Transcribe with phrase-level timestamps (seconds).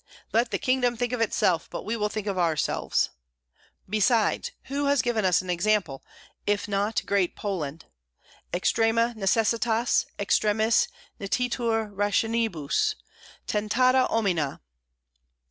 [0.33, 3.11] "Let the kingdom think of itself, but we will think of ourselves."
[3.87, 6.03] "Besides, who has given us an example,
[6.47, 7.85] if not Great Poland?
[8.51, 10.87] _Extrema necessitas, extremis
[11.19, 12.95] nititur rationibus!
[13.45, 14.59] Tentanda omnia!